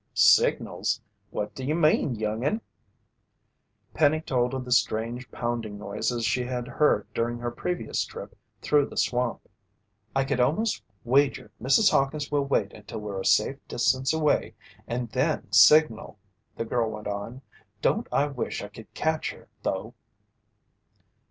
[0.15, 0.99] "Signals?
[1.29, 2.61] What do you mean, young'un?"
[3.93, 8.87] Penny told of the strange pounding noises she had heard during her previous trip through
[8.87, 9.47] the swamp.
[10.15, 11.91] "I could almost wager Mrs.
[11.91, 14.55] Hawkins will wait until we're a safe distance away,
[14.87, 16.17] and then signal!"
[16.57, 17.43] the girl went on.
[17.83, 19.93] "Don't I wish I could catch her though!"